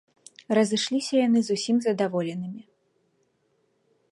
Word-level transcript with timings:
Разышліся 0.57 1.13
яны 1.27 1.39
зусім 1.49 1.77
задаволенымі. 1.87 2.63